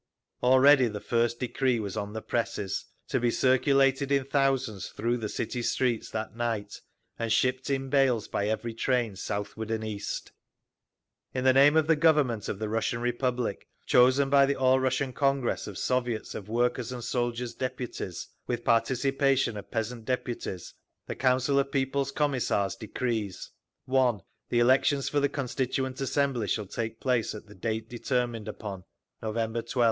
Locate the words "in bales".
7.69-8.27